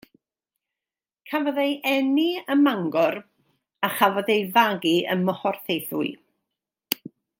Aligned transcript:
Cafodd 1.31 1.59
ei 1.63 1.75
eni 1.91 2.25
ym 2.53 2.63
Mangor 2.69 3.17
a 3.89 3.91
chafodd 3.99 4.33
ei 4.37 4.49
fagu 4.57 4.95
ym 5.17 5.23
Mhorthaethwy. 5.29 6.11